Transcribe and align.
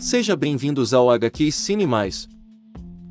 Seja 0.00 0.36
bem-vindos 0.36 0.92
ao 0.92 1.10
HQ 1.10 1.50
Cine 1.50 1.86
Mais. 1.86 2.28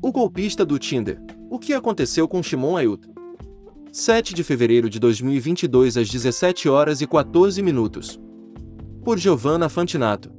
O 0.00 0.12
golpista 0.12 0.64
do 0.64 0.78
Tinder. 0.78 1.20
O 1.50 1.58
que 1.58 1.72
aconteceu 1.72 2.28
com 2.28 2.42
Shimon 2.42 2.76
Ayut? 2.76 3.08
7 3.92 4.32
de 4.32 4.44
fevereiro 4.44 4.88
de 4.88 5.00
2022 5.00 5.96
às 5.96 6.08
17 6.08 6.68
horas 6.68 7.00
e 7.00 7.06
14 7.06 7.60
minutos. 7.60 8.20
Por 9.04 9.18
Giovanna 9.18 9.68
Fantinato. 9.68 10.30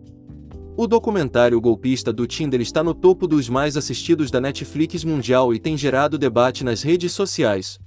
O 0.78 0.88
documentário 0.88 1.60
Golpista 1.60 2.14
do 2.14 2.26
Tinder 2.26 2.62
está 2.62 2.84
no 2.84 2.94
topo 2.94 3.28
dos 3.28 3.50
mais 3.50 3.76
assistidos 3.76 4.32
da 4.32 4.40
Netflix 4.40 5.04
mundial 5.04 5.54
e 5.54 5.60
tem 5.60 5.76
gerado 5.76 6.18
debate 6.18 6.64
nas 6.64 6.82
redes 6.82 7.12
sociais. 7.12 7.78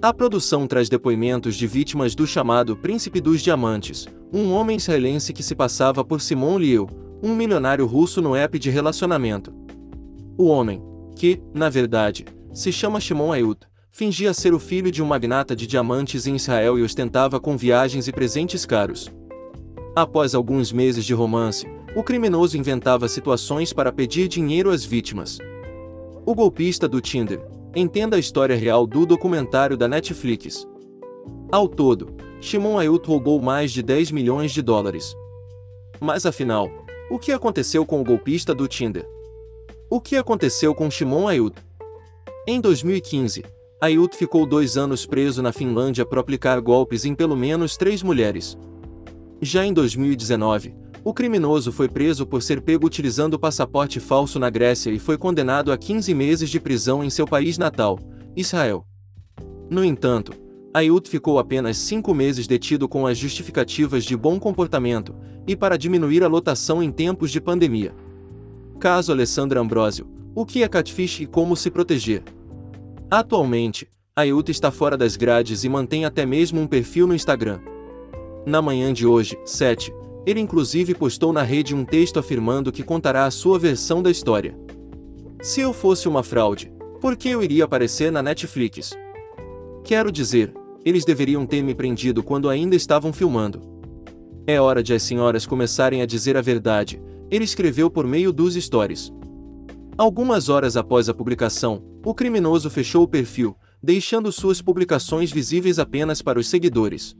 A 0.00 0.12
produção 0.12 0.66
traz 0.66 0.88
depoimentos 0.88 1.54
de 1.56 1.66
vítimas 1.66 2.14
do 2.14 2.26
chamado 2.26 2.76
Príncipe 2.76 3.20
dos 3.20 3.42
Diamantes, 3.42 4.06
um 4.32 4.52
homem 4.52 4.76
israelense 4.76 5.32
que 5.32 5.42
se 5.42 5.54
passava 5.54 6.04
por 6.04 6.20
Simon 6.20 6.58
Liu, 6.58 7.03
um 7.22 7.34
milionário 7.34 7.86
russo 7.86 8.20
no 8.20 8.34
app 8.34 8.58
de 8.58 8.70
relacionamento. 8.70 9.52
O 10.36 10.46
homem, 10.46 10.82
que, 11.16 11.40
na 11.54 11.68
verdade, 11.68 12.24
se 12.52 12.72
chama 12.72 13.00
Shimon 13.00 13.32
Ayut, 13.32 13.60
fingia 13.90 14.34
ser 14.34 14.52
o 14.52 14.58
filho 14.58 14.90
de 14.90 15.02
um 15.02 15.06
magnata 15.06 15.54
de 15.54 15.66
diamantes 15.66 16.26
em 16.26 16.36
Israel 16.36 16.78
e 16.78 16.82
ostentava 16.82 17.38
com 17.38 17.56
viagens 17.56 18.08
e 18.08 18.12
presentes 18.12 18.66
caros. 18.66 19.10
Após 19.94 20.34
alguns 20.34 20.72
meses 20.72 21.04
de 21.04 21.14
romance, 21.14 21.66
o 21.94 22.02
criminoso 22.02 22.58
inventava 22.58 23.08
situações 23.08 23.72
para 23.72 23.92
pedir 23.92 24.28
dinheiro 24.28 24.70
às 24.70 24.84
vítimas. 24.84 25.38
O 26.26 26.34
golpista 26.34 26.88
do 26.88 27.00
Tinder, 27.00 27.40
Entenda 27.76 28.14
a 28.14 28.20
história 28.20 28.54
real 28.54 28.86
do 28.86 29.04
documentário 29.04 29.76
da 29.76 29.88
Netflix. 29.88 30.64
Ao 31.50 31.66
todo, 31.66 32.14
Shimon 32.40 32.78
Ayut 32.78 33.04
roubou 33.04 33.42
mais 33.42 33.72
de 33.72 33.82
10 33.82 34.12
milhões 34.12 34.52
de 34.52 34.62
dólares. 34.62 35.12
Mas 35.98 36.24
afinal, 36.24 36.70
o 37.10 37.18
que 37.18 37.32
aconteceu 37.32 37.84
com 37.84 38.00
o 38.00 38.04
golpista 38.04 38.54
do 38.54 38.66
Tinder? 38.66 39.06
O 39.90 40.00
que 40.00 40.16
aconteceu 40.16 40.74
com 40.74 40.90
Shimon 40.90 41.28
Ayut? 41.28 41.54
Em 42.46 42.60
2015, 42.60 43.44
Ayut 43.80 44.16
ficou 44.16 44.46
dois 44.46 44.76
anos 44.76 45.04
preso 45.04 45.42
na 45.42 45.52
Finlândia 45.52 46.06
por 46.06 46.18
aplicar 46.18 46.58
golpes 46.60 47.04
em 47.04 47.14
pelo 47.14 47.36
menos 47.36 47.76
três 47.76 48.02
mulheres. 48.02 48.56
Já 49.40 49.66
em 49.66 49.72
2019, 49.72 50.74
o 51.04 51.12
criminoso 51.12 51.70
foi 51.70 51.88
preso 51.88 52.26
por 52.26 52.42
ser 52.42 52.62
pego 52.62 52.86
utilizando 52.86 53.38
passaporte 53.38 54.00
falso 54.00 54.38
na 54.38 54.48
Grécia 54.48 54.90
e 54.90 54.98
foi 54.98 55.18
condenado 55.18 55.70
a 55.70 55.76
15 55.76 56.14
meses 56.14 56.48
de 56.48 56.58
prisão 56.58 57.04
em 57.04 57.10
seu 57.10 57.26
país 57.26 57.58
natal, 57.58 57.98
Israel. 58.34 58.86
No 59.68 59.84
entanto, 59.84 60.32
Ayut 60.74 61.08
ficou 61.08 61.38
apenas 61.38 61.76
cinco 61.76 62.12
meses 62.12 62.48
detido 62.48 62.88
com 62.88 63.06
as 63.06 63.16
justificativas 63.16 64.04
de 64.04 64.16
bom 64.16 64.40
comportamento 64.40 65.14
e 65.46 65.54
para 65.54 65.78
diminuir 65.78 66.24
a 66.24 66.26
lotação 66.26 66.82
em 66.82 66.90
tempos 66.90 67.30
de 67.30 67.40
pandemia. 67.40 67.94
Caso 68.80 69.12
Alessandra 69.12 69.60
Ambrosio, 69.60 70.08
o 70.34 70.44
que 70.44 70.64
é 70.64 70.68
catfish 70.68 71.20
e 71.20 71.26
como 71.26 71.54
se 71.54 71.70
proteger? 71.70 72.24
Atualmente, 73.08 73.88
Ayut 74.16 74.50
está 74.50 74.72
fora 74.72 74.96
das 74.96 75.14
grades 75.14 75.62
e 75.62 75.68
mantém 75.68 76.04
até 76.04 76.26
mesmo 76.26 76.60
um 76.60 76.66
perfil 76.66 77.06
no 77.06 77.14
Instagram. 77.14 77.60
Na 78.44 78.60
manhã 78.60 78.92
de 78.92 79.06
hoje, 79.06 79.38
7, 79.44 79.94
ele 80.26 80.40
inclusive 80.40 80.92
postou 80.92 81.32
na 81.32 81.42
rede 81.42 81.72
um 81.72 81.84
texto 81.84 82.18
afirmando 82.18 82.72
que 82.72 82.82
contará 82.82 83.26
a 83.26 83.30
sua 83.30 83.60
versão 83.60 84.02
da 84.02 84.10
história. 84.10 84.58
Se 85.40 85.60
eu 85.60 85.72
fosse 85.72 86.08
uma 86.08 86.24
fraude, 86.24 86.72
por 87.00 87.16
que 87.16 87.28
eu 87.28 87.44
iria 87.44 87.64
aparecer 87.64 88.10
na 88.10 88.24
Netflix? 88.24 88.92
Quero 89.84 90.10
dizer, 90.10 90.52
eles 90.84 91.04
deveriam 91.04 91.46
ter 91.46 91.62
me 91.62 91.74
prendido 91.74 92.22
quando 92.22 92.48
ainda 92.48 92.76
estavam 92.76 93.12
filmando. 93.12 93.60
É 94.46 94.60
hora 94.60 94.82
de 94.82 94.92
as 94.92 95.02
senhoras 95.02 95.46
começarem 95.46 96.02
a 96.02 96.06
dizer 96.06 96.36
a 96.36 96.42
verdade, 96.42 97.00
ele 97.30 97.44
escreveu 97.44 97.90
por 97.90 98.06
meio 98.06 98.32
dos 98.32 98.54
stories. 98.54 99.12
Algumas 99.96 100.48
horas 100.48 100.76
após 100.76 101.08
a 101.08 101.14
publicação, 101.14 101.82
o 102.04 102.14
criminoso 102.14 102.68
fechou 102.68 103.04
o 103.04 103.08
perfil, 103.08 103.56
deixando 103.82 104.30
suas 104.30 104.60
publicações 104.60 105.32
visíveis 105.32 105.78
apenas 105.78 106.20
para 106.20 106.38
os 106.38 106.48
seguidores. 106.48 107.14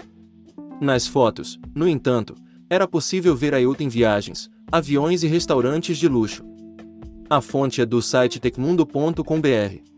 Nas 0.80 1.06
fotos, 1.06 1.58
no 1.74 1.88
entanto, 1.88 2.34
era 2.68 2.86
possível 2.86 3.34
ver 3.34 3.54
Ailton 3.54 3.84
em 3.84 3.88
viagens, 3.88 4.50
aviões 4.70 5.22
e 5.22 5.26
restaurantes 5.26 5.96
de 5.96 6.08
luxo. 6.08 6.44
A 7.30 7.40
fonte 7.40 7.80
é 7.80 7.86
do 7.86 8.02
site 8.02 8.40
tecmundo.com.br. 8.40 9.93